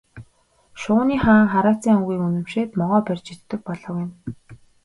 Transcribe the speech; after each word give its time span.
Шувууны 0.81 1.15
хаан 1.25 1.45
хараацайн 1.53 1.97
үгийг 2.01 2.21
үнэмшээд 2.27 2.71
могой 2.79 3.01
барьж 3.07 3.25
иддэг 3.33 3.59
болов 3.67 3.89
гэнэ. 3.95 4.13